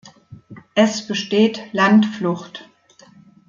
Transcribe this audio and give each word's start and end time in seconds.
Es 0.73 1.05
besteht 1.07 1.61
Landflucht. 1.73 2.67